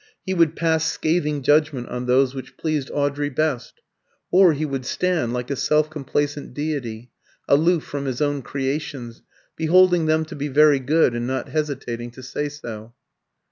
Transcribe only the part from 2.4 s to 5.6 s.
pleased Audrey best; or he would stand, like a